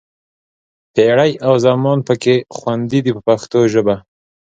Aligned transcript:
پېړۍ 0.93 1.31
او 1.45 1.53
زمان 1.65 1.99
پکې 2.07 2.35
خوندي 2.55 2.99
دي 3.05 3.11
په 3.15 3.21
پښتو 3.27 3.59
ژبه. 3.73 3.95